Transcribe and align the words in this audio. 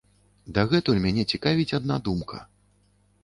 Дагэтуль 0.55 1.01
мяне 1.03 1.23
цікавіць 1.35 1.75
адна 1.79 1.95
думка. 2.07 2.39